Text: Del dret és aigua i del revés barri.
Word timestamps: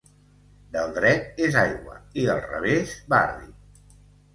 Del 0.75 0.95
dret 0.95 1.43
és 1.49 1.59
aigua 1.67 2.01
i 2.23 2.27
del 2.33 2.43
revés 2.51 3.01
barri. 3.17 3.51